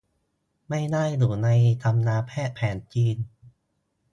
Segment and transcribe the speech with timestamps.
[0.69, 1.49] ไม่ได้อยู่ใน
[1.83, 3.17] ตำราแพทย์แผนจีน